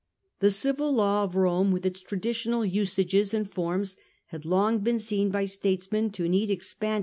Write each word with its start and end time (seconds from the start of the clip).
The 0.39 0.49
civil 0.49 0.91
law 0.91 1.25
of 1.25 1.35
Rome, 1.35 1.69
with 1.71 1.85
its 1.85 1.99
old 1.99 2.07
traditional 2.07 2.65
usages 2.65 3.35
and 3.35 3.47
forms, 3.47 3.97
had 4.29 4.45
long 4.45 4.79
been 4.79 4.97
seen 4.97 5.29
by 5.29 5.45
statesmen 5.45 6.09
to 6.13 6.27
need 6.27 6.49
expan 6.49 6.95
Sict.' 6.95 6.99